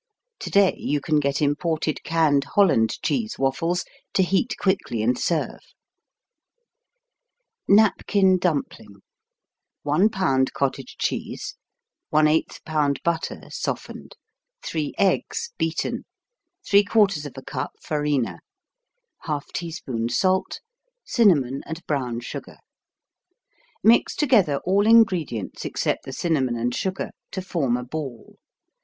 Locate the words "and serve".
5.03-5.59